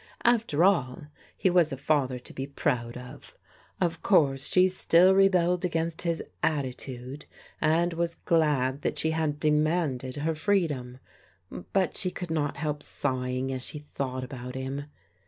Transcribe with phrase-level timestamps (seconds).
[0.23, 1.03] After all,
[1.37, 3.37] he was a father to be proud of.
[3.79, 7.27] Of course she still rebelled against his atti tude,
[7.61, 10.97] and was glad that she had demanded her freedom,
[11.71, 14.85] but she could not help sighing as she thought about him.